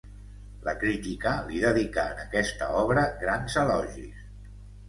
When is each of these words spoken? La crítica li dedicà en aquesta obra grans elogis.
La 0.67 0.71
crítica 0.83 1.33
li 1.51 1.61
dedicà 1.65 2.05
en 2.15 2.21
aquesta 2.25 2.71
obra 2.81 3.07
grans 3.25 3.59
elogis. 3.67 4.27